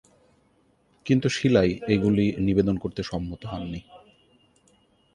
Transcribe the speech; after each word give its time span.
কিন্তু 1.05 1.27
শিলায় 1.29 1.73
এগুলি 1.87 2.25
নিবেদন 2.37 2.75
করতে 2.77 3.01
সম্মত 3.03 3.41
হননি। 3.45 3.81